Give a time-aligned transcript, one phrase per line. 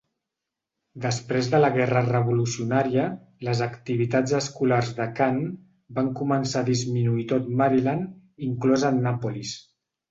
[1.01, 3.05] Després de la guerra revolucionària,
[3.49, 5.39] les activitats escolars de cant
[6.01, 8.11] van començar a disminuir a tot Maryland,
[8.53, 9.57] inclosa Annapolis.